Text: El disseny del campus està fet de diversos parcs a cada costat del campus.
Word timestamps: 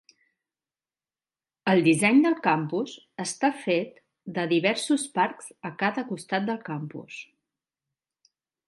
El 1.73 1.81
disseny 1.87 2.23
del 2.23 2.37
campus 2.49 2.95
està 3.27 3.53
fet 3.67 4.03
de 4.39 4.49
diversos 4.55 5.07
parcs 5.21 5.55
a 5.71 5.75
cada 5.85 6.07
costat 6.13 6.51
del 6.51 6.63
campus. 6.73 7.25